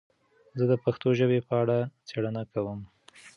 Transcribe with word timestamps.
زه 0.57 0.63
د 0.71 0.73
پښتو 0.83 1.07
ژبې 1.19 1.39
په 1.47 1.53
اړه 1.61 1.77
څېړنه 2.07 2.43
کوم. 2.51 2.79